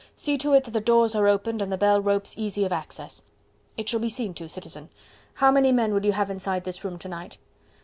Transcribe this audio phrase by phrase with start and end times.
[0.15, 3.21] See to it that the doors are opened and the bell ropes easy of access."
[3.77, 4.89] "It shall be seen to, Citizen.
[5.35, 7.37] How many men will you have inside this room to night?"